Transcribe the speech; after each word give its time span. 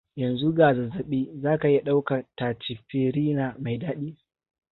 yanzu 0.21 0.47
ga 0.57 0.67
zazzabi 0.77 1.19
zaka 1.41 1.67
iya 1.69 1.81
ɗaukar 1.85 2.25
tachipirina 2.37 3.45
mai 3.61 3.77
daɗi 3.77 4.17